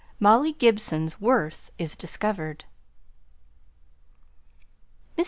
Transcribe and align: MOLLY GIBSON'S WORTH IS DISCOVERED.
MOLLY 0.19 0.53
GIBSON'S 0.53 1.21
WORTH 1.21 1.69
IS 1.77 1.95
DISCOVERED. 1.95 2.65